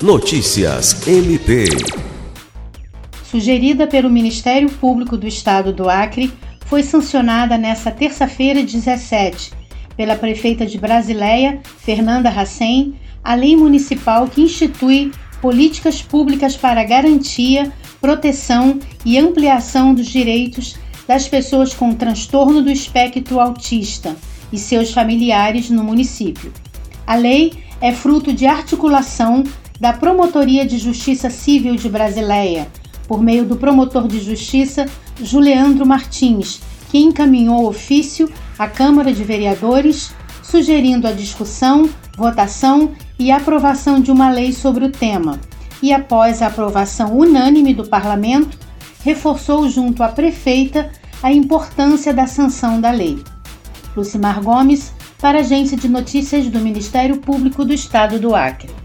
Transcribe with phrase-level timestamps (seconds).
[0.00, 1.64] Notícias MP.
[3.24, 6.32] Sugerida pelo Ministério Público do Estado do Acre,
[6.66, 9.50] foi sancionada nesta terça-feira, 17,
[9.96, 15.10] pela prefeita de Brasileia, Fernanda Hassen, a lei municipal que institui
[15.42, 20.76] políticas públicas para garantia, proteção e ampliação dos direitos
[21.08, 24.14] das pessoas com transtorno do espectro autista
[24.52, 26.52] e seus familiares no município.
[27.04, 29.42] A lei é fruto de articulação
[29.80, 32.68] da Promotoria de Justiça Civil de Brasileia,
[33.06, 34.86] por meio do promotor de justiça
[35.22, 40.12] Juliandro Martins, que encaminhou ofício à Câmara de Vereadores
[40.42, 45.38] sugerindo a discussão, votação e aprovação de uma lei sobre o tema.
[45.82, 48.58] E após a aprovação unânime do parlamento,
[49.04, 50.90] reforçou junto à prefeita
[51.22, 53.22] a importância da sanção da lei.
[53.96, 58.77] Lucimar Gomes, para a Agência de Notícias do Ministério Público do Estado do Acre.